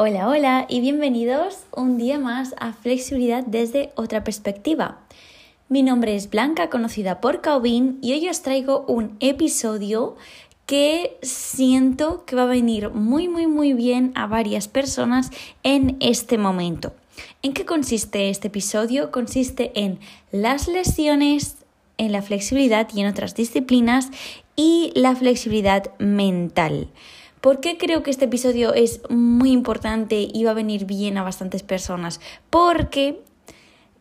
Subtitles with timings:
[0.00, 5.00] Hola, hola y bienvenidos un día más a Flexibilidad desde otra perspectiva.
[5.68, 10.14] Mi nombre es Blanca, conocida por Caubin, y hoy os traigo un episodio
[10.66, 15.32] que siento que va a venir muy, muy, muy bien a varias personas
[15.64, 16.92] en este momento.
[17.42, 19.10] ¿En qué consiste este episodio?
[19.10, 19.98] Consiste en
[20.30, 21.56] las lesiones,
[21.96, 24.12] en la flexibilidad y en otras disciplinas
[24.54, 26.88] y la flexibilidad mental.
[27.40, 31.22] ¿Por qué creo que este episodio es muy importante y va a venir bien a
[31.22, 32.20] bastantes personas?
[32.50, 33.22] Porque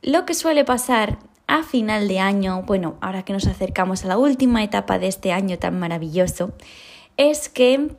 [0.02, 4.18] lo que suele pasar a final de año, bueno, ahora que nos acercamos a la
[4.18, 6.52] última etapa de este año tan maravilloso,
[7.16, 7.92] es que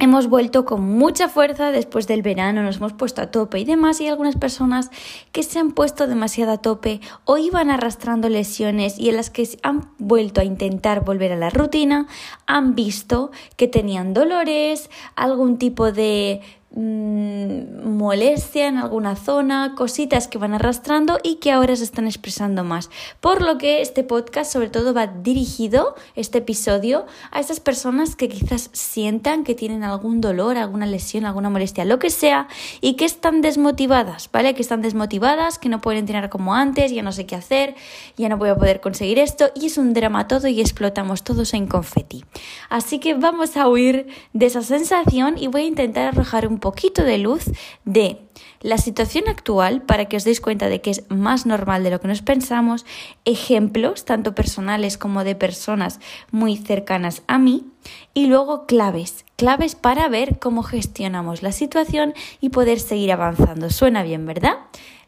[0.00, 4.00] Hemos vuelto con mucha fuerza después del verano, nos hemos puesto a tope y demás,
[4.00, 4.90] y algunas personas
[5.30, 9.48] que se han puesto demasiado a tope o iban arrastrando lesiones y en las que
[9.62, 12.08] han vuelto a intentar volver a la rutina,
[12.46, 16.40] han visto que tenían dolores, algún tipo de
[16.76, 22.64] Mm, molestia en alguna zona, cositas que van arrastrando y que ahora se están expresando
[22.64, 22.90] más.
[23.20, 28.28] Por lo que este podcast sobre todo va dirigido, este episodio, a esas personas que
[28.28, 32.48] quizás sientan que tienen algún dolor, alguna lesión, alguna molestia, lo que sea,
[32.80, 34.54] y que están desmotivadas, ¿vale?
[34.54, 37.76] Que están desmotivadas, que no pueden entrenar como antes, ya no sé qué hacer,
[38.16, 41.54] ya no voy a poder conseguir esto, y es un drama todo y explotamos todos
[41.54, 42.24] en confeti.
[42.68, 47.04] Así que vamos a huir de esa sensación y voy a intentar arrojar un poquito
[47.04, 47.44] de luz
[47.84, 48.22] de
[48.62, 52.00] la situación actual para que os deis cuenta de que es más normal de lo
[52.00, 52.86] que nos pensamos,
[53.26, 57.66] ejemplos tanto personales como de personas muy cercanas a mí
[58.14, 63.68] y luego claves, claves para ver cómo gestionamos la situación y poder seguir avanzando.
[63.68, 64.56] Suena bien, ¿verdad?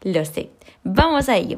[0.03, 0.51] Lo sé.
[0.83, 1.57] Vamos a ello.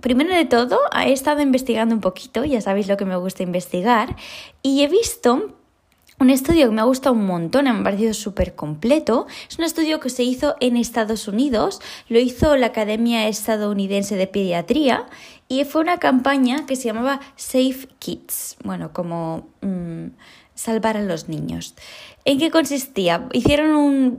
[0.00, 4.16] Primero de todo, he estado investigando un poquito, ya sabéis lo que me gusta investigar,
[4.62, 5.55] y he visto
[6.18, 9.26] un estudio que me ha gustado un montón, me ha parecido súper completo.
[9.48, 14.26] Es un estudio que se hizo en Estados Unidos, lo hizo la Academia Estadounidense de
[14.26, 15.06] Pediatría
[15.48, 20.06] y fue una campaña que se llamaba Safe Kids, bueno, como mm,
[20.54, 21.74] salvar a los niños.
[22.24, 23.28] ¿En qué consistía?
[23.32, 23.76] Hicieron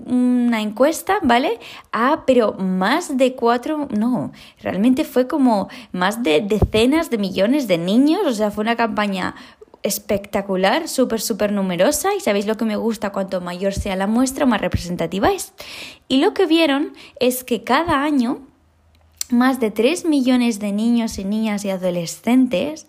[0.08, 1.60] una encuesta, ¿vale?
[1.92, 4.32] Ah, pero más de cuatro, no,
[4.62, 9.36] realmente fue como más de decenas de millones de niños, o sea, fue una campaña
[9.84, 14.46] espectacular, súper, súper numerosa y sabéis lo que me gusta, cuanto mayor sea la muestra,
[14.46, 15.54] más representativa es.
[16.08, 18.40] Y lo que vieron es que cada año
[19.30, 22.88] más de 3 millones de niños y niñas y adolescentes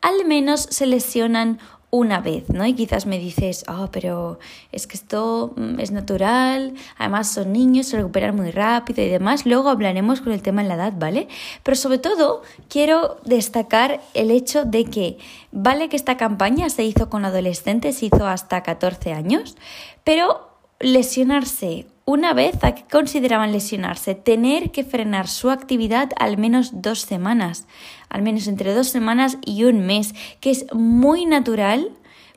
[0.00, 1.58] al menos se lesionan
[1.90, 2.66] una vez, ¿no?
[2.66, 4.38] Y quizás me dices, oh, pero
[4.72, 9.46] es que esto mm, es natural, además son niños, se recuperan muy rápido y demás.
[9.46, 11.28] Luego hablaremos con el tema en la edad, ¿vale?
[11.62, 15.18] Pero sobre todo quiero destacar el hecho de que,
[15.50, 19.56] vale que esta campaña se hizo con adolescentes, se hizo hasta 14 años,
[20.04, 20.48] pero
[20.80, 24.14] lesionarse una vez, ¿a qué consideraban lesionarse?
[24.14, 27.66] Tener que frenar su actividad al menos dos semanas,
[28.08, 31.90] al menos entre dos semanas y un mes, que es muy natural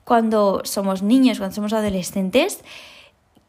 [0.04, 2.66] cuando somos niños, cuando somos adolescentes,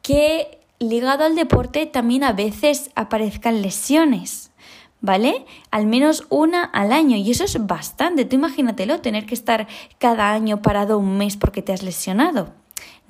[0.00, 4.52] que ligado al deporte también a veces aparezcan lesiones.
[5.00, 5.44] ¿Vale?
[5.72, 7.16] Al menos una al año.
[7.16, 8.24] Y eso es bastante.
[8.24, 9.66] Tú imagínatelo, tener que estar
[9.98, 12.61] cada año parado un mes porque te has lesionado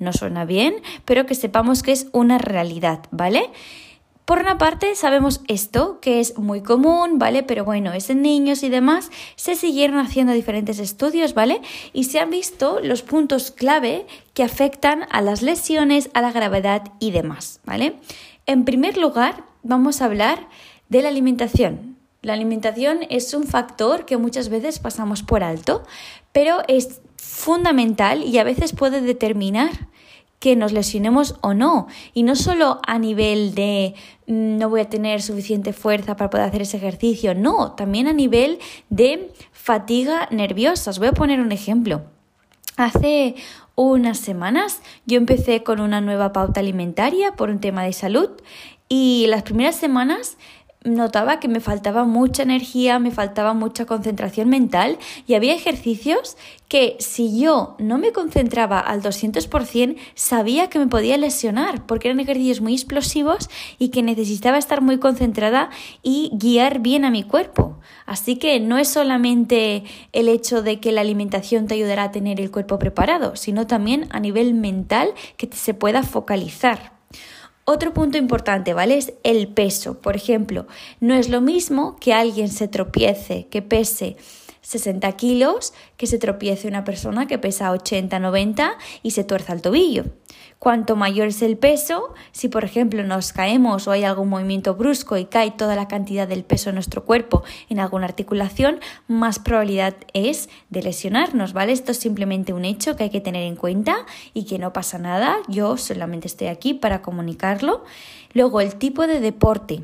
[0.03, 0.75] no suena bien,
[1.05, 3.49] pero que sepamos que es una realidad, ¿vale?
[4.25, 7.43] Por una parte, sabemos esto, que es muy común, ¿vale?
[7.43, 9.11] Pero bueno, es en niños y demás.
[9.35, 11.61] Se siguieron haciendo diferentes estudios, ¿vale?
[11.91, 16.83] Y se han visto los puntos clave que afectan a las lesiones, a la gravedad
[16.99, 17.95] y demás, ¿vale?
[18.45, 20.47] En primer lugar, vamos a hablar
[20.87, 21.97] de la alimentación.
[22.21, 25.83] La alimentación es un factor que muchas veces pasamos por alto,
[26.31, 29.71] pero es fundamental y a veces puede determinar
[30.43, 31.87] que nos lesionemos o no.
[32.13, 33.95] Y no solo a nivel de
[34.27, 38.13] mm, no voy a tener suficiente fuerza para poder hacer ese ejercicio, no, también a
[38.13, 38.59] nivel
[38.89, 40.89] de fatiga nerviosa.
[40.89, 42.01] Os voy a poner un ejemplo.
[42.75, 43.35] Hace
[43.75, 48.31] unas semanas yo empecé con una nueva pauta alimentaria por un tema de salud
[48.89, 50.37] y las primeras semanas
[50.83, 54.97] notaba que me faltaba mucha energía, me faltaba mucha concentración mental
[55.27, 56.37] y había ejercicios
[56.67, 62.19] que si yo no me concentraba al 200% sabía que me podía lesionar porque eran
[62.19, 65.69] ejercicios muy explosivos y que necesitaba estar muy concentrada
[66.01, 67.77] y guiar bien a mi cuerpo.
[68.05, 72.41] Así que no es solamente el hecho de que la alimentación te ayudará a tener
[72.41, 76.92] el cuerpo preparado, sino también a nivel mental que se pueda focalizar.
[77.65, 78.97] Otro punto importante, ¿vale?
[78.97, 80.01] Es el peso.
[80.01, 80.67] Por ejemplo,
[80.99, 84.17] no es lo mismo que alguien se tropiece, que pese
[84.63, 89.61] 60 kilos que se tropiece una persona que pesa 80, 90 y se tuerza el
[89.61, 90.05] tobillo.
[90.63, 95.17] Cuanto mayor es el peso, si por ejemplo nos caemos o hay algún movimiento brusco
[95.17, 98.79] y cae toda la cantidad del peso de nuestro cuerpo en alguna articulación,
[99.09, 101.73] más probabilidad es de lesionarnos, ¿vale?
[101.73, 104.97] Esto es simplemente un hecho que hay que tener en cuenta y que no pasa
[104.99, 107.83] nada, yo solamente estoy aquí para comunicarlo.
[108.31, 109.83] Luego, el tipo de deporte.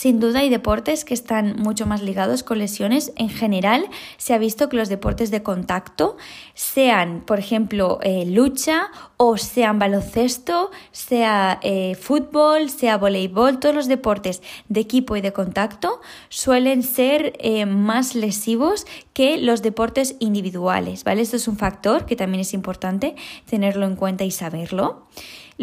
[0.00, 3.12] Sin duda hay deportes que están mucho más ligados con lesiones.
[3.16, 3.84] En general
[4.16, 6.16] se ha visto que los deportes de contacto,
[6.54, 8.88] sean por ejemplo eh, lucha
[9.18, 15.34] o sean baloncesto, sea eh, fútbol, sea voleibol, todos los deportes de equipo y de
[15.34, 16.00] contacto
[16.30, 21.04] suelen ser eh, más lesivos que los deportes individuales.
[21.04, 21.20] ¿vale?
[21.20, 25.02] Esto es un factor que también es importante tenerlo en cuenta y saberlo.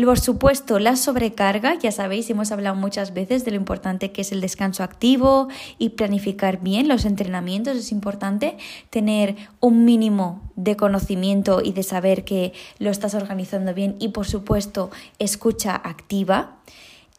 [0.05, 4.31] Por supuesto, la sobrecarga, ya sabéis, hemos hablado muchas veces de lo importante que es
[4.31, 5.47] el descanso activo
[5.79, 7.77] y planificar bien los entrenamientos.
[7.77, 8.57] Es importante
[8.89, 14.27] tener un mínimo de conocimiento y de saber que lo estás organizando bien y, por
[14.27, 16.57] supuesto, escucha activa.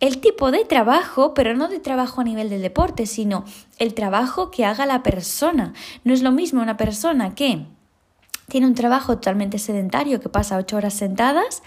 [0.00, 3.44] El tipo de trabajo, pero no de trabajo a nivel del deporte, sino
[3.78, 5.72] el trabajo que haga la persona.
[6.04, 7.66] No es lo mismo una persona que
[8.48, 11.62] tiene un trabajo totalmente sedentario que pasa ocho horas sentadas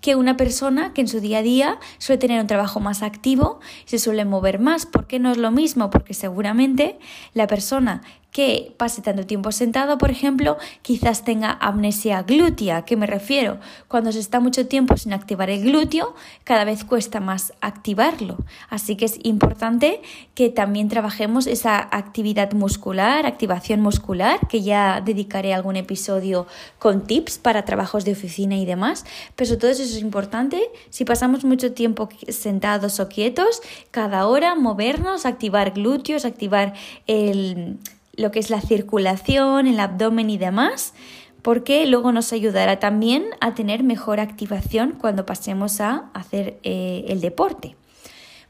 [0.00, 3.60] que una persona que en su día a día suele tener un trabajo más activo
[3.84, 4.84] se suele mover más.
[4.84, 5.90] ¿Por qué no es lo mismo?
[5.90, 6.98] Porque seguramente
[7.34, 8.02] la persona
[8.34, 12.84] que pase tanto tiempo sentado, por ejemplo, quizás tenga amnesia glútea.
[12.84, 13.60] ¿Qué me refiero?
[13.86, 18.38] Cuando se está mucho tiempo sin activar el glúteo, cada vez cuesta más activarlo.
[18.68, 20.02] Así que es importante
[20.34, 26.48] que también trabajemos esa actividad muscular, activación muscular, que ya dedicaré algún episodio
[26.80, 29.06] con tips para trabajos de oficina y demás.
[29.36, 30.60] Pero todo eso es importante.
[30.90, 36.74] Si pasamos mucho tiempo sentados o quietos, cada hora movernos, activar glúteos, activar
[37.06, 37.78] el
[38.16, 40.94] lo que es la circulación, el abdomen y demás,
[41.42, 47.20] porque luego nos ayudará también a tener mejor activación cuando pasemos a hacer eh, el
[47.20, 47.76] deporte.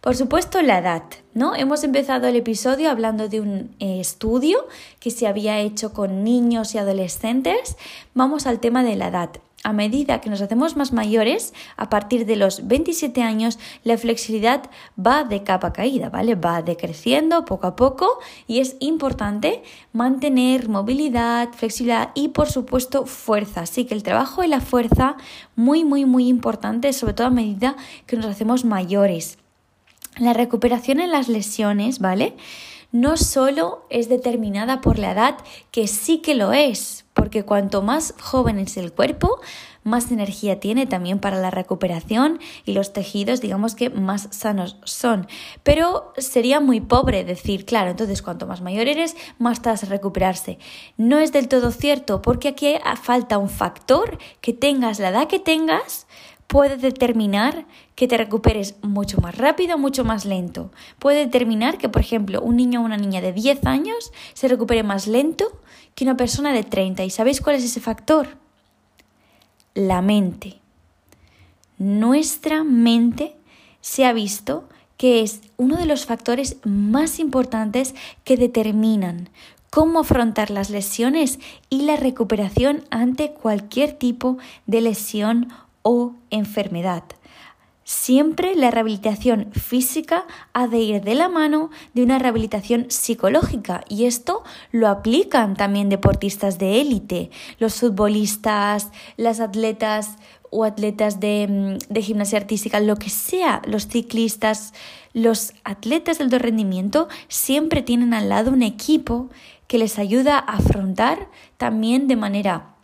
[0.01, 1.57] Por supuesto, la edad, ¿no?
[1.57, 4.67] Hemos empezado el episodio hablando de un eh, estudio
[5.01, 7.77] que se había hecho con niños y adolescentes.
[8.13, 9.31] Vamos al tema de la edad
[9.65, 14.71] a medida que nos hacemos más mayores, a partir de los 27 años, la flexibilidad
[14.97, 16.35] va de capa caída, ¿vale?
[16.35, 19.63] Va decreciendo poco a poco y es importante
[19.93, 23.63] mantener movilidad, flexibilidad y, por supuesto, fuerza.
[23.63, 25.17] Así que el trabajo de la fuerza,
[25.57, 27.75] muy, muy, muy importante, sobre todo a medida
[28.07, 29.39] que nos hacemos mayores.
[30.19, 32.37] La recuperación en las lesiones, ¿vale?
[32.93, 35.39] No solo es determinada por la edad,
[35.71, 39.41] que sí que lo es, porque cuanto más joven es el cuerpo,
[39.83, 45.27] más energía tiene también para la recuperación y los tejidos, digamos que más sanos son.
[45.63, 50.59] Pero sería muy pobre decir, claro, entonces cuanto más mayor eres, más te a recuperarse.
[50.99, 55.39] No es del todo cierto, porque aquí falta un factor que tengas la edad que
[55.39, 56.07] tengas,
[56.47, 60.71] puede determinar que te recuperes mucho más rápido mucho más lento.
[60.99, 64.83] Puede determinar que, por ejemplo, un niño o una niña de 10 años se recupere
[64.83, 65.47] más lento
[65.95, 67.05] que una persona de 30.
[67.05, 68.37] ¿Y sabéis cuál es ese factor?
[69.75, 70.61] La mente.
[71.79, 73.37] Nuestra mente
[73.81, 79.29] se ha visto que es uno de los factores más importantes que determinan
[79.71, 85.49] cómo afrontar las lesiones y la recuperación ante cualquier tipo de lesión
[85.83, 87.03] o enfermedad.
[87.85, 90.25] Siempre la rehabilitación física
[90.55, 95.91] ha de ir de la mano de una rehabilitación psicológica y esto lo aplican también
[95.91, 98.89] deportistas de élite, los futbolistas,
[99.19, 100.17] las atletas
[100.49, 104.73] o atletas de, mm, de, gimnasia artística, lo que sea, los ciclistas,
[105.13, 109.29] los atletas de alto rendimiento siempre tienen al lado un equipo
[109.67, 112.75] que les ayuda a afrontar también de manera,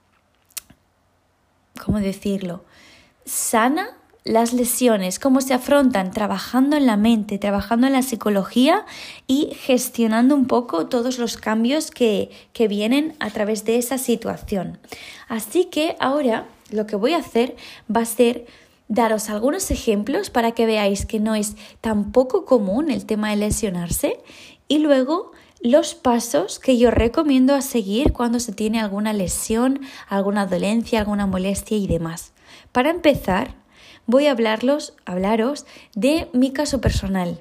[1.83, 2.65] ¿cómo decirlo?,
[3.25, 4.00] sana
[4.31, 8.87] las lesiones, cómo se afrontan trabajando en la mente, trabajando en la psicología
[9.27, 14.79] y gestionando un poco todos los cambios que, que vienen a través de esa situación.
[15.29, 17.57] Así que ahora lo que voy a hacer
[17.95, 18.47] va a ser
[18.87, 23.37] daros algunos ejemplos para que veáis que no es tan poco común el tema de
[23.37, 24.21] lesionarse
[24.69, 30.47] y luego los pasos que yo recomiendo a seguir cuando se tiene alguna lesión, alguna
[30.47, 32.33] dolencia, alguna molestia y demás.
[32.71, 33.60] Para empezar,
[34.07, 37.41] voy a hablarlos, hablaros de mi caso personal.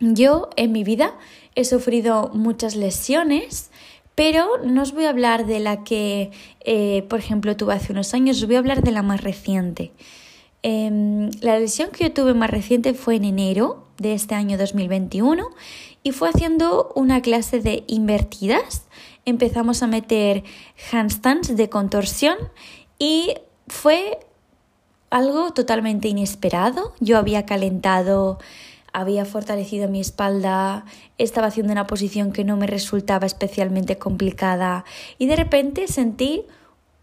[0.00, 1.14] Yo en mi vida
[1.54, 3.70] he sufrido muchas lesiones,
[4.14, 6.30] pero no os voy a hablar de la que,
[6.60, 9.92] eh, por ejemplo, tuve hace unos años, os voy a hablar de la más reciente.
[10.62, 15.50] Em, la lesión que yo tuve más reciente fue en enero de este año 2021
[16.02, 18.86] y fue haciendo una clase de invertidas
[19.24, 20.44] empezamos a meter
[20.92, 22.36] handstands de contorsión
[22.98, 23.34] y
[23.68, 24.18] fue
[25.14, 26.92] algo totalmente inesperado.
[26.98, 28.40] Yo había calentado,
[28.92, 30.86] había fortalecido mi espalda,
[31.18, 34.84] estaba haciendo una posición que no me resultaba especialmente complicada
[35.16, 36.42] y de repente sentí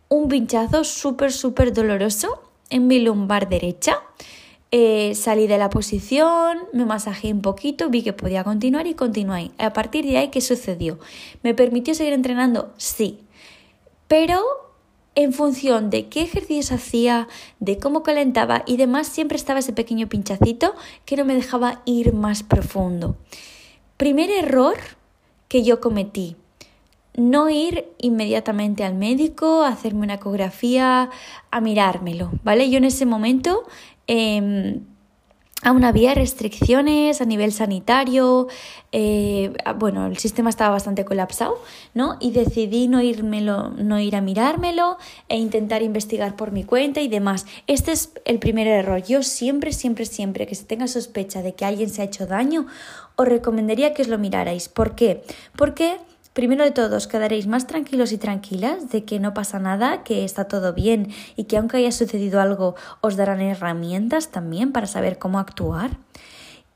[0.10, 4.00] un pinchazo súper, súper doloroso en mi lumbar derecha.
[4.72, 9.52] Eh, salí de la posición, me masajé un poquito, vi que podía continuar y continué.
[9.58, 11.00] A partir de ahí, ¿qué sucedió?
[11.44, 12.74] ¿Me permitió seguir entrenando?
[12.76, 13.20] Sí.
[14.10, 14.42] Pero
[15.16, 17.28] en función de qué ejercicios hacía,
[17.60, 20.74] de cómo calentaba y demás, siempre estaba ese pequeño pinchacito
[21.06, 23.18] que no me dejaba ir más profundo.
[23.98, 24.78] Primer error
[25.48, 26.38] que yo cometí,
[27.16, 31.10] no ir inmediatamente al médico, a hacerme una ecografía,
[31.52, 32.70] a mirármelo, ¿vale?
[32.70, 33.64] Yo en ese momento
[34.08, 34.86] em,
[35.64, 38.48] aún había restricciones a nivel sanitario,
[38.92, 41.58] eh, bueno, el sistema estaba bastante colapsado,
[41.94, 42.18] ¿no?
[42.20, 44.98] Y decidí no, irmelo, no ir a mirármelo
[45.30, 47.46] e intentar investigar por mi cuenta y demás.
[47.68, 49.04] Este es el primer error.
[49.04, 52.66] Yo siempre, siempre, siempre que se tenga sospecha de que alguien se ha hecho daño,
[53.16, 54.68] os recomendaría que os lo mirarais.
[54.70, 55.24] ¿Por qué?
[55.56, 55.98] Porque
[56.34, 60.24] Primero de todo, os quedaréis más tranquilos y tranquilas de que no pasa nada, que
[60.24, 65.20] está todo bien y que aunque haya sucedido algo, os darán herramientas también para saber
[65.20, 65.92] cómo actuar.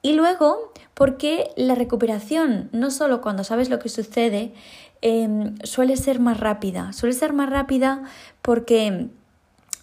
[0.01, 4.53] Y luego, porque la recuperación, no solo cuando sabes lo que sucede,
[5.01, 6.91] em, suele ser más rápida.
[6.91, 8.03] Suele ser más rápida
[8.41, 9.07] porque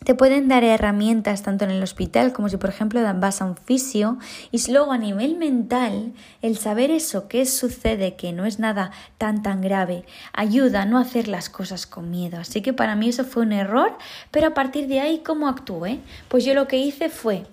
[0.04, 3.56] te pueden dar herramientas tanto en el hospital como si por ejemplo vas a un
[3.56, 4.18] fisio.
[4.50, 9.42] Y luego a nivel mental el saber eso que sucede que no es nada tan
[9.42, 12.38] tan grave ayuda a no hacer las cosas con miedo.
[12.38, 13.96] Así que para mí eso fue un error
[14.30, 17.44] pero a partir de ahí cómo actué pues yo lo que hice fue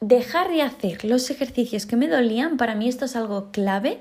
[0.00, 2.56] dejar de hacer los ejercicios que me dolían.
[2.56, 4.00] Para mí esto es algo clave.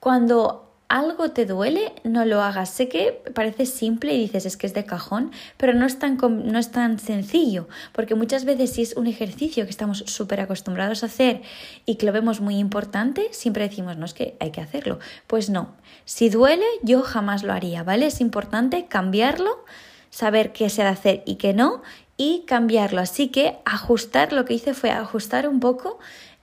[0.00, 2.68] Cuando algo te duele, no lo hagas.
[2.68, 6.18] Sé que parece simple y dices es que es de cajón, pero no es tan,
[6.18, 11.02] no es tan sencillo, porque muchas veces si es un ejercicio que estamos súper acostumbrados
[11.02, 11.40] a hacer
[11.86, 14.98] y que lo vemos muy importante, siempre decimos, no es que hay que hacerlo.
[15.26, 18.06] Pues no, si duele, yo jamás lo haría, ¿vale?
[18.06, 19.64] Es importante cambiarlo,
[20.10, 21.80] saber qué se ha de hacer y qué no,
[22.18, 23.00] y cambiarlo.
[23.00, 25.98] Así que ajustar, lo que hice fue ajustar un poco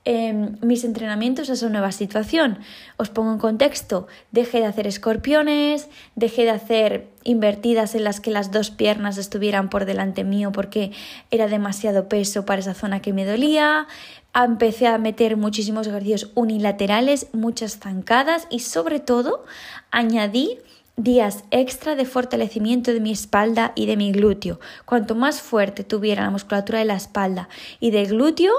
[0.05, 2.59] Em, mis entrenamientos a esa nueva situación.
[2.95, 8.31] Os pongo en contexto, dejé de hacer escorpiones, dejé de hacer invertidas en las que
[8.31, 10.93] las dos piernas estuvieran por delante mío porque
[11.31, 13.87] era demasiado peso para esa zona que me dolía.
[14.33, 19.43] Empecé a meter muchísimos ejercicios unilaterales, muchas zancadas y sobre todo
[19.91, 20.59] añadí
[20.95, 24.59] días extra de fortalecimiento de mi espalda y de mi glúteo.
[24.85, 27.47] Cuanto más fuerte tuviera la musculatura de la espalda
[27.79, 28.53] y del glúteo,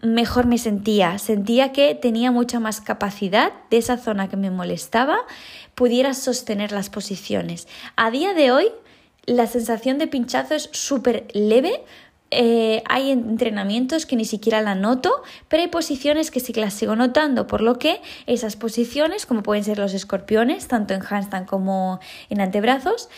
[0.00, 1.18] mejor me sentía.
[1.18, 5.18] Sentía que tenía mucha más capacidad de esa zona que me molestaba,
[5.74, 7.68] pudiera sostener las posiciones.
[7.96, 8.66] A día de hoy,
[9.26, 11.82] la sensación de pinchazo es súper leve.
[12.30, 16.74] Eh, hay entrenamientos que ni siquiera la noto, pero hay posiciones que sí que las
[16.74, 21.46] sigo notando, por lo que esas posiciones, como pueden ser los escorpiones, tanto en handstand
[21.46, 23.08] como en antebrazos,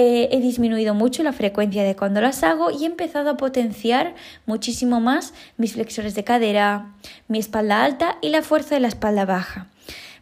[0.00, 4.14] eh, he disminuido mucho la frecuencia de cuando las hago y he empezado a potenciar
[4.46, 6.94] muchísimo más mis flexores de cadera,
[7.28, 9.66] mi espalda alta y la fuerza de la espalda baja.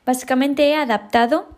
[0.04, 1.49] Básicamente he adaptado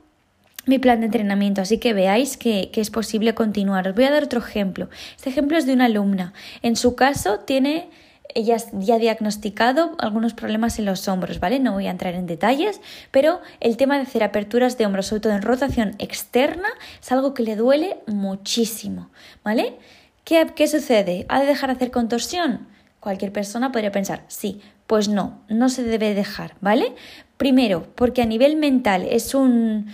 [0.66, 3.88] mi plan de entrenamiento, así que veáis que, que, es posible continuar.
[3.88, 4.90] Os voy a dar otro ejemplo.
[5.16, 6.34] Este ejemplo es de una alumna.
[6.60, 7.88] En su caso tiene
[8.34, 11.58] ella ya ha diagnosticado algunos problemas en los hombros, ¿vale?
[11.58, 15.20] No voy a entrar en detalles, pero el tema de hacer aperturas de hombros, sobre
[15.20, 16.68] todo en rotación externa,
[17.00, 19.10] es algo que le duele muchísimo,
[19.44, 19.76] ¿vale?
[20.24, 21.26] ¿Qué, qué sucede?
[21.28, 22.68] ¿Ha de dejar de hacer contorsión?
[23.00, 26.94] Cualquier persona podría pensar, sí, pues no, no se debe dejar, ¿vale?
[27.36, 29.86] Primero, porque a nivel mental es un un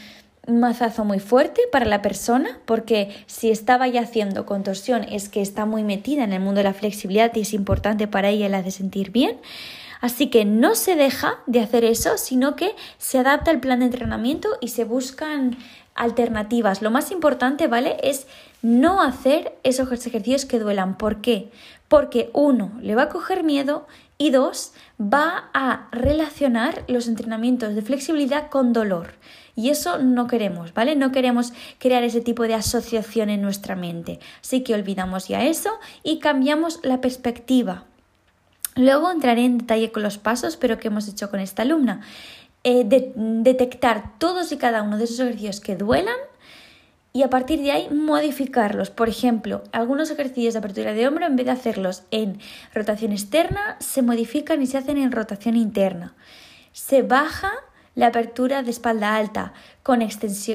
[0.46, 5.66] mazazo muy fuerte para la persona porque si estaba ya haciendo contorsión es que está
[5.66, 8.70] muy metida en el mundo de la flexibilidad y es importante para ella la de
[8.70, 9.38] sentir bien.
[10.00, 13.86] Así que no se deja de hacer eso, sino que se adapta el plan de
[13.86, 15.56] entrenamiento y se buscan
[15.94, 16.82] alternativas.
[16.82, 17.96] Lo más importante, ¿vale?
[18.02, 18.26] Es
[18.62, 20.98] no hacer esos ejercicios que duelan.
[20.98, 21.50] ¿Por qué?
[21.88, 23.86] Porque uno, le va a coger miedo
[24.18, 29.14] y dos, va a relacionar los entrenamientos de flexibilidad con dolor.
[29.54, 30.96] Y eso no queremos, ¿vale?
[30.96, 34.20] No queremos crear ese tipo de asociación en nuestra mente.
[34.42, 35.70] Así que olvidamos ya eso
[36.02, 37.84] y cambiamos la perspectiva.
[38.74, 42.02] Luego entraré en detalle con los pasos, pero que hemos hecho con esta alumna.
[42.64, 46.16] Eh, detectar todos y cada uno de esos ejercicios que duelan
[47.16, 48.90] y a partir de ahí modificarlos.
[48.90, 52.38] Por ejemplo, algunos ejercicios de apertura de hombro, en vez de hacerlos en
[52.74, 56.14] rotación externa, se modifican y se hacen en rotación interna.
[56.72, 57.50] Se baja
[57.94, 60.06] la apertura de espalda alta con,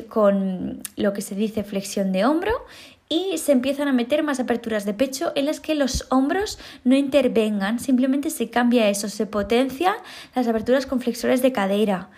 [0.07, 2.53] con lo que se dice flexión de hombro
[3.09, 6.95] y se empiezan a meter más aperturas de pecho en las que los hombros no
[6.95, 9.95] intervengan, simplemente se cambia eso, se potencia
[10.35, 12.11] las aperturas con flexores de cadera,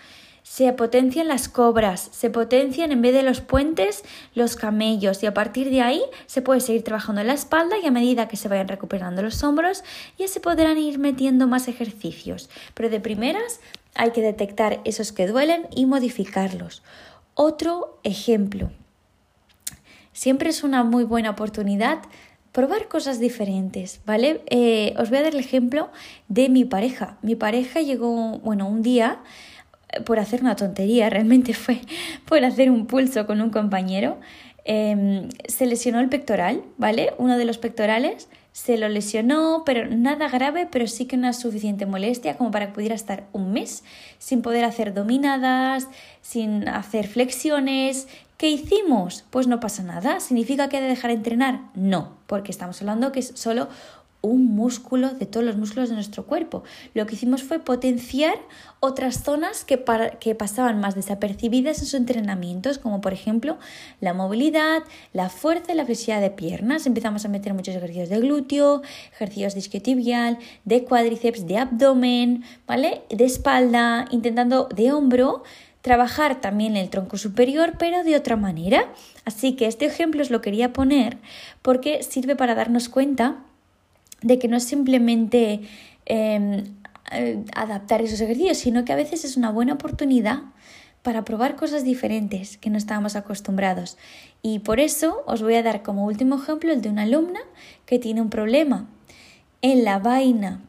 [0.44, 4.04] se potencian las cobras, se potencian en vez de los puentes
[4.36, 7.88] los camellos y a partir de ahí se puede seguir trabajando en la espalda y
[7.88, 9.84] a medida que se vayan recuperando los hombros
[10.20, 13.62] ya se podrán ir metiendo más ejercicios, pero de primeras
[13.96, 16.84] hay que detectar esos que duelen y modificarlos.
[17.36, 18.70] Otro ejemplo,
[20.12, 22.00] siempre es una muy buena oportunidad
[22.52, 24.42] probar cosas diferentes, ¿vale?
[24.50, 25.90] Eh, os voy a dar el ejemplo
[26.28, 27.18] de mi pareja.
[27.24, 29.22] Mi pareja llegó, bueno, un día
[30.06, 31.82] por hacer una tontería, realmente fue
[32.26, 34.20] por hacer un pulso con un compañero,
[34.66, 37.14] em, se lesionó el pectoral, ¿vale?
[37.18, 41.88] Uno de los pectorales se lo lesionó, pero nada grave, pero sí que una suficiente
[41.88, 43.84] molestia como para que pudiera estar un mes
[44.20, 45.88] sin poder hacer dominadas,
[46.22, 48.08] sin hacer flexiones,
[48.44, 49.24] ¿Qué hicimos?
[49.30, 50.20] Pues no pasa nada.
[50.20, 51.62] ¿Significa que ha de dejar de entrenar?
[51.76, 53.70] No, porque estamos hablando que es solo
[54.24, 56.64] un músculo de todos los músculos de nuestro cuerpo.
[56.94, 58.36] Lo que hicimos fue potenciar
[58.80, 59.84] otras zonas que,
[60.22, 63.58] que, pasaban más desapercibidas en sus entrenamientos, como por ejemplo
[64.00, 66.88] la movilidad, la fuerza y la flexibilidad de piernas.
[66.88, 73.02] Empezamos a meter muchos ejercicios de glúteo, ejercicios de isquiotibial, de cuádriceps, de abdomen, ¿vale?
[73.10, 75.44] De espalda, intentando de hombro
[75.82, 78.94] trabajar también el tronco superior, pero de otra manera.
[79.26, 81.18] Así que este ejemplo os lo quería poner
[81.62, 83.44] porque sirve para darnos cuenta
[84.24, 85.62] de que no es simplemente
[86.06, 86.64] em,
[87.12, 90.42] eh, adaptar esos ejercicios, sino que a veces es una buena oportunidad
[91.04, 93.98] para probar cosas diferentes que no estábamos acostumbrados.
[94.42, 97.42] Y por eso os voy a dar como último ejemplo el de una alumna
[97.86, 98.88] que tiene un problema
[99.62, 100.62] en la vaina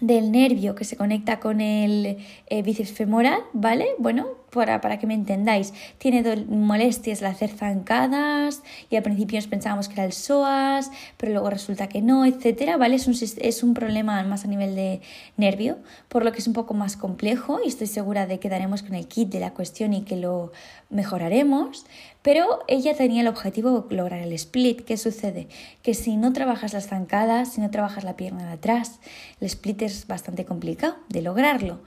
[0.00, 3.90] del nervio que se conecta con el eh, bíceps femoral, ¿vale?
[3.98, 9.46] Bueno, para, para, que me entendáis, tiene molestias al hacer zancadas y al principio nos
[9.46, 12.96] pensábamos que era el psoas, pero luego resulta que no, etcétera, ¿vale?
[12.96, 15.00] Es un, es un problema más a nivel de
[15.36, 18.82] nervio, por lo que es un poco más complejo y estoy segura de que daremos
[18.82, 20.52] con el kit de la cuestión y que lo
[20.90, 21.86] mejoraremos,
[22.20, 24.84] pero ella tenía el objetivo de lograr el split.
[24.84, 25.48] ¿Qué sucede?
[25.82, 29.00] Que si no trabajas las zancadas, si no trabajas la pierna de atrás,
[29.40, 31.80] el split es bastante complicado de lograrlo.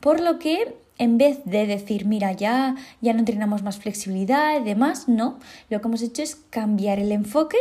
[0.00, 4.64] Por lo que en vez de decir, mira, ya, ya no entrenamos más flexibilidad y
[4.64, 5.38] demás, no,
[5.70, 7.56] lo que hemos hecho es cambiar el enfoque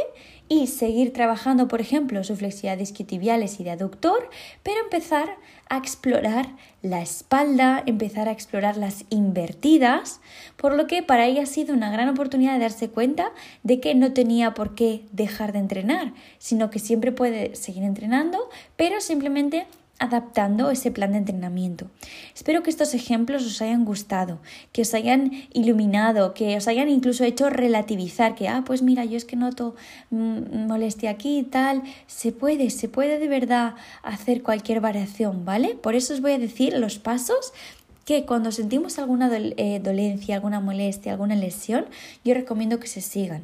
[0.49, 4.29] y seguir trabajando, por ejemplo, su flexibilidad de isquiotibiales y de aductor,
[4.61, 5.37] pero empezar
[5.69, 6.49] a explorar
[6.81, 10.19] la espalda, empezar a explorar las invertidas,
[10.57, 13.31] por lo que para ella ha sido una gran oportunidad de darse cuenta
[13.63, 18.49] de que no tenía por qué dejar de entrenar, sino que siempre puede seguir entrenando,
[18.75, 19.65] pero simplemente
[19.99, 21.87] adaptando ese plan de entrenamiento.
[22.33, 24.39] Espero que estos ejemplos os hayan gustado,
[24.71, 29.17] que os hayan iluminado, que os hayan incluso hecho relativizar, que, ah, pues mira, yo
[29.17, 29.75] es que noto
[30.09, 31.83] mm, molestia aquí y tal.
[32.07, 35.75] Se puede, se puede de verdad hacer cualquier variación, ¿vale?
[35.75, 37.53] Por eso os voy a decir los pasos
[38.05, 41.85] que cuando sentimos alguna eh, dolencia, alguna molestia, alguna lesión,
[42.23, 43.43] yo recomiendo que se sigan.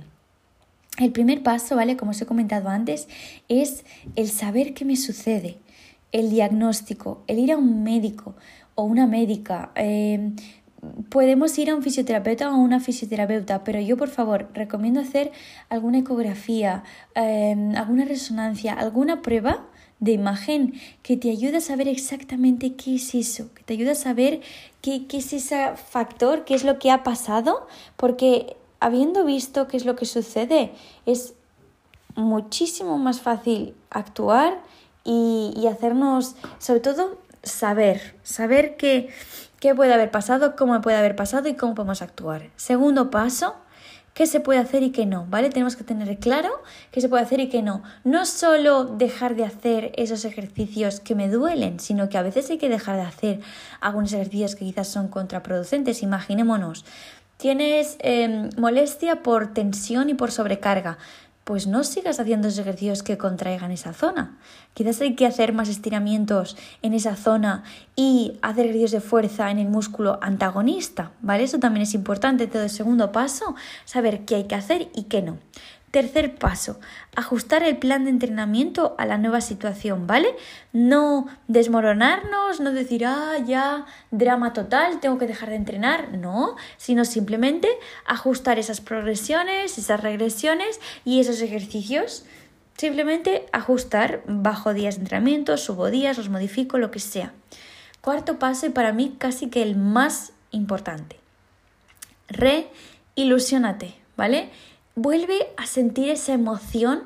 [0.97, 1.97] El primer paso, ¿vale?
[1.97, 3.09] Como os he comentado antes,
[3.49, 3.83] es
[4.15, 5.57] el saber qué me sucede
[6.15, 8.36] el diagnóstico, el ir a un médico
[8.75, 9.71] o una médica.
[9.75, 10.32] Eh,
[11.10, 15.34] podemos ir a un fisioterapeuta o a una fisioterapeuta, pero yo por favor recomiendo hacer
[15.67, 16.84] alguna ecografía,
[17.15, 19.65] eh, alguna resonancia, alguna prueba
[19.99, 20.73] de imagen
[21.04, 24.39] que te ayude a saber exactamente qué es eso, que te ayude a saber
[24.82, 29.75] qué, qué es ese factor, qué es lo que ha pasado, porque habiendo visto qué
[29.75, 30.71] es lo que sucede,
[31.06, 31.34] es
[32.15, 34.63] muchísimo más fácil actuar
[35.05, 39.09] y, hacernos, sobre todo, saber, saber qué,
[39.59, 42.49] qué puede haber pasado, cómo puede haber pasado y cómo podemos actuar.
[42.55, 43.55] Segundo paso,
[44.15, 45.49] qué se puede hacer y qué no, ¿vale?
[45.49, 46.49] Tenemos que tener claro
[46.91, 47.83] qué se puede hacer y qué no.
[48.03, 52.57] No solo dejar de hacer esos ejercicios que me duelen, sino que a veces hay
[52.57, 53.39] que dejar de hacer
[53.81, 56.01] algunos ejercicios que quizás son contraproducentes.
[56.01, 56.85] Imaginémonos,
[57.37, 60.97] tienes em, molestia por tensión y por sobrecarga
[61.45, 64.36] pues no sigas haciendo esos ejercicios que contraigan esa zona.
[64.73, 67.63] Quizás hay que hacer más estiramientos en esa zona
[67.95, 71.43] y hacer ejercicios de fuerza en el músculo antagonista, ¿vale?
[71.43, 72.47] Eso también es importante.
[72.47, 73.55] Todo el segundo paso,
[73.86, 75.38] saber qué hay que hacer y qué no.
[75.95, 76.77] Tercer paso,
[77.15, 80.27] ajustar el plan de entrenamiento a la nueva situación, ¿vale?
[80.73, 87.05] No desmoronarnos, no decir, ah, ya, drama total, tengo que dejar de entrenar, no, sino
[87.05, 87.69] simplemente
[88.05, 92.25] ajustar esas progresiones, esas regresiones y esos ejercicios.
[92.75, 97.31] Simplemente ajustar, bajo días de entrenamiento, subo días, los modifico, lo que sea.
[98.01, 101.21] Cuarto paso y para mí casi que el más importante.
[102.27, 104.49] Reilusiónate, ¿vale?
[104.95, 107.03] Vuelve a sentir esa emoción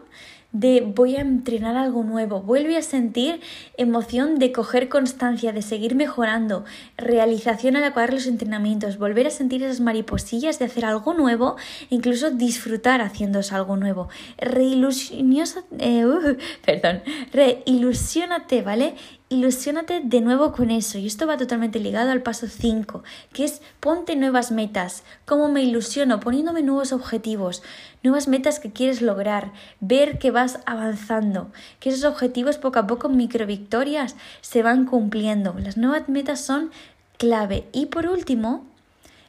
[0.52, 3.40] de voy a entrenar algo nuevo, vuelve a sentir
[3.78, 6.66] emoción de coger constancia, de seguir mejorando,
[6.98, 11.56] realización al acabar los entrenamientos, volver a sentir esas mariposillas de hacer algo nuevo,
[11.90, 14.10] incluso disfrutar haciendo algo nuevo.
[14.38, 18.96] Reilusioniosa, eh, uh, perdón, reilusionate, ¿vale?
[19.30, 20.98] Ilusiónate de nuevo con eso.
[20.98, 25.04] Y esto va totalmente ligado al paso 5, que es ponte nuevas metas.
[25.26, 26.20] ¿Cómo me ilusiono?
[26.20, 27.62] Poniéndome nuevos objetivos,
[28.04, 33.08] nuevas metas que quieres lograr, ver que vas avanzando, que esos objetivos poco a poco,
[33.10, 35.56] micro victorias, se van cumpliendo.
[35.60, 36.72] Las nuevas metas son
[37.18, 37.68] clave.
[37.72, 38.66] Y por último,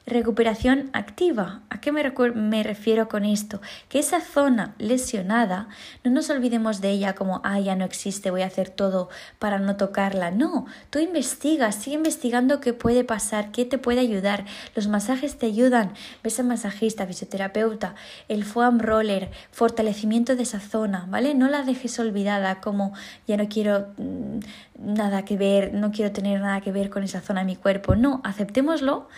[0.06, 1.60] recuperación activa.
[1.70, 2.02] ¿A qué me,
[2.34, 3.60] me, refiero con esto?
[3.88, 5.68] Que esa zona lesionada,
[6.04, 9.08] no nos olvidemos de ella como, ah, ya no existe, voy a hacer todo
[9.38, 10.30] para no tocarla.
[10.30, 14.44] No, tú investigas, sigue investigando qué puede pasar, qué te puede ayudar.
[14.74, 15.92] Los masajes te ayudan.
[16.22, 17.94] Ves a masajista, fisioterapeuta,
[18.28, 21.34] el foam roller, fortalecimiento de esa zona, ¿vale?
[21.34, 22.92] No la dejes olvidada como,
[23.26, 24.40] ya no quiero mm,
[24.78, 27.94] nada que ver, no quiero tener nada que ver con esa zona de mi cuerpo.
[27.94, 29.08] No, aceptémoslo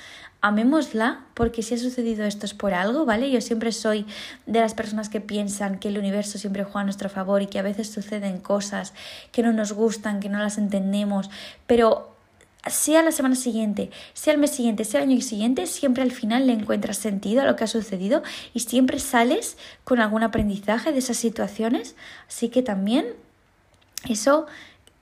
[0.42, 3.30] amémosla, porque si ha sucedido esto es por algo, ¿vale?
[3.30, 4.06] Yo siempre soy
[4.46, 7.60] de las personas que piensan que el universo siempre juega a nuestro favor y que
[7.60, 8.92] a veces suceden cosas
[9.30, 11.30] que no nos gustan, que no las entendemos,
[11.66, 12.12] pero
[12.66, 16.48] sea la semana siguiente, sea el mes siguiente, sea el año siguiente, siempre al final
[16.48, 20.98] le encuentras sentido a lo que ha sucedido y siempre sales con algún aprendizaje de
[20.98, 21.94] esas situaciones.
[22.28, 23.06] Así que también
[24.08, 24.46] eso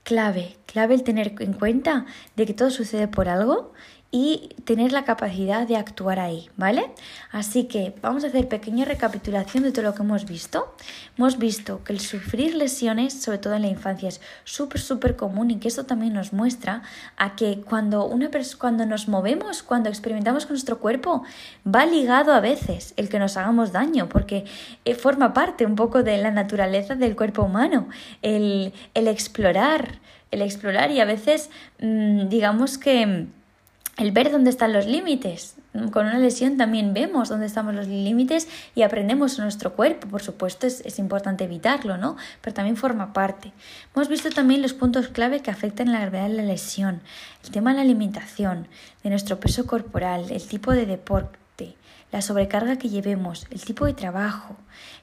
[0.05, 2.05] clave, clave el tener en cuenta
[2.37, 3.73] de que todo sucede por algo
[4.13, 6.91] y tener la capacidad de actuar ahí, ¿vale?
[7.31, 10.75] Así que vamos a hacer pequeña recapitulación de todo lo que hemos visto.
[11.17, 15.53] Hemos visto que el sufrir lesiones, sobre todo en la infancia, es súper, súper común
[15.53, 16.83] y que esto también nos muestra
[17.17, 21.23] a que cuando, una cuando nos movemos, cuando experimentamos con nuestro cuerpo,
[21.65, 24.45] va ligado a veces el que nos hagamos daño, porque
[24.85, 27.89] eh, forma parte un poco de la naturaleza del cuerpo humano,
[28.23, 30.01] el, el explorar,
[30.33, 33.29] el explorar y a veces, mm, digamos que
[34.01, 35.57] el ver dónde están los límites.
[35.93, 40.09] Con una lesión también vemos dónde están los límites y aprendemos nuestro cuerpo.
[40.09, 42.17] Por supuesto, es, importante evitarlo, ¿no?
[42.41, 43.53] Pero también forma parte.
[43.95, 47.03] Hemos visto también los puntos clave que afectan la gravedad de la lesión.
[47.45, 48.69] El tema de la alimentación,
[49.05, 51.40] de nuestro peso corporal, el tipo de deporte
[52.13, 54.57] la sobrecarga que llevemos, el tipo de trabajo,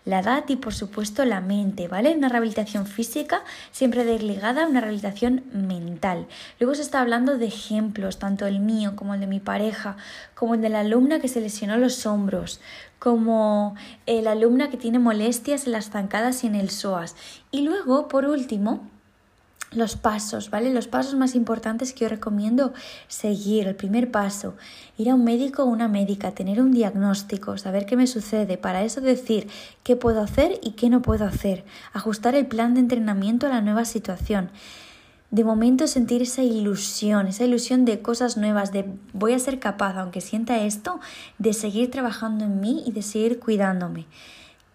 [0.05, 2.15] la edad y por supuesto la mente, ¿vale?
[2.15, 6.27] Una rehabilitación física siempre desligada a una rehabilitación mental.
[6.59, 9.97] Luego se está hablando de ejemplos, tanto el mío como el de mi pareja,
[10.33, 12.61] como el de la alumna que se lesionó los hombros,
[12.99, 17.15] como la alumna que tiene molestias en las zancadas y en el psoas.
[17.51, 18.87] Y luego, por último,
[19.71, 20.73] los pasos, ¿vale?
[20.73, 22.73] Los pasos más importantes que yo recomiendo
[23.07, 23.67] seguir.
[23.67, 24.55] El primer paso,
[24.97, 28.83] ir a un médico o una médica, tener un diagnóstico, saber qué me sucede, para
[28.83, 29.47] eso decir
[29.83, 33.61] qué puedo hacer y qué no puedo hacer, ajustar el plan de entrenamiento a la
[33.61, 34.49] nueva situación.
[35.29, 39.97] De momento sentir esa ilusión, esa ilusión de cosas nuevas, de voy a ser capaz,
[39.97, 41.01] aunque sienta esto,
[41.37, 44.05] de seguir trabajando en mí y de seguir cuidándome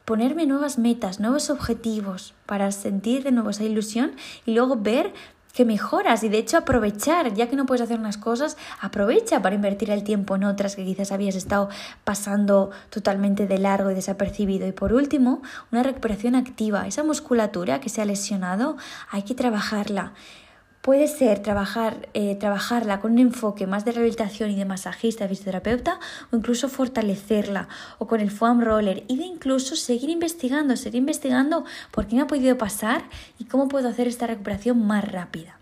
[0.04, 4.12] ponerme nuevas metas, nuevos objetivos para sentir de nuevo esa ilusión
[4.46, 5.12] y luego ver
[5.52, 9.54] que mejoras y de hecho aprovechar, ya que no puedes hacer unas cosas, aprovecha para
[9.54, 11.68] invertir el tiempo en otras que quizás habías estado
[12.04, 14.66] pasando totalmente de largo y desapercibido.
[14.66, 16.86] Y por último, una recuperación activa.
[16.86, 18.76] Esa musculatura que se ha lesionado
[19.10, 20.12] hay que trabajarla
[20.82, 26.00] Puede ser trabajar, eh, trabajarla con un enfoque más de rehabilitación y de masajista, fisioterapeuta,
[26.32, 27.68] o incluso fortalecerla,
[27.98, 32.22] o con el foam roller, y de incluso seguir investigando, seguir investigando por qué me
[32.22, 33.04] ha podido pasar
[33.38, 35.56] y cómo puedo hacer esta recuperación más rápida.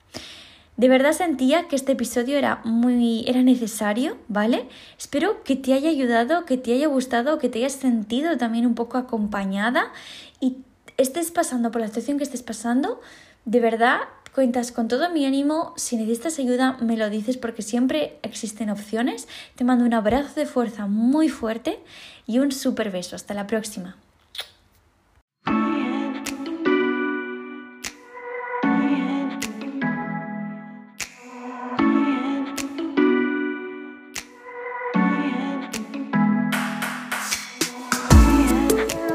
[0.79, 4.71] De verdad sentía que este episodio era muy era necesario, ¿vale?
[4.99, 8.75] Espero que te haya ayudado, que te haya gustado, que te hayas sentido también un
[8.75, 9.93] poco acompañada
[10.41, 10.57] y
[10.97, 13.03] estés pasando por la situación que estés pasando,
[13.45, 14.01] de verdad
[14.35, 19.27] Cuentas con todo mi ánimo, si necesitas ayuda me lo dices porque siempre existen opciones.
[19.57, 21.81] Te mando un abrazo de fuerza muy fuerte
[22.27, 23.17] y un super beso.
[23.17, 23.97] Hasta la próxima.